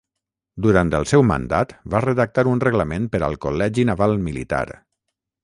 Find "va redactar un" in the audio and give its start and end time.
1.95-2.63